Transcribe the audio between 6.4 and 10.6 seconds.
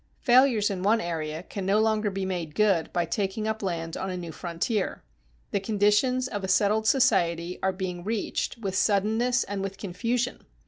a settled society are being reached with suddenness and with confusion.